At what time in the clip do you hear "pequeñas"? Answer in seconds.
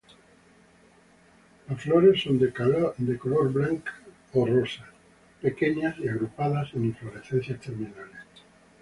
5.43-5.95